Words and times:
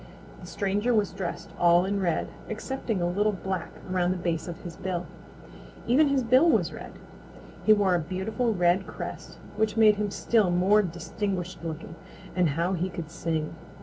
The 0.39 0.47
stranger 0.47 0.95
was 0.95 1.11
dressed 1.13 1.51
all 1.59 1.85
in 1.85 1.99
red, 1.99 2.29
excepting 2.49 3.03
a 3.03 3.07
little 3.07 3.31
black 3.33 3.69
around 3.91 4.09
the 4.09 4.17
base 4.17 4.47
of 4.47 4.59
his 4.61 4.75
bill. 4.75 5.05
Even 5.85 6.07
his 6.07 6.23
bill 6.23 6.49
was 6.49 6.73
red. 6.73 6.93
He 7.67 7.73
wore 7.73 7.93
a 7.93 7.99
beautiful 7.99 8.51
red 8.51 8.87
crest 8.87 9.37
which 9.57 9.77
made 9.77 9.97
him 9.97 10.09
still 10.09 10.49
more 10.49 10.81
distinguished 10.81 11.63
looking, 11.63 11.93
and 12.35 12.49
how 12.49 12.73
he 12.73 12.89
could 12.89 13.11
sing! 13.11 13.53